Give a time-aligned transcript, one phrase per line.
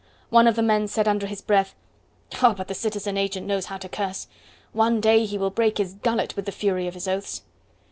[0.31, 1.75] One of the men said under his breath:
[2.41, 2.55] "Ah!
[2.57, 4.25] but the citizen agent knows how to curse!
[4.73, 7.43] One day he will break his gullet with the fury of his oaths."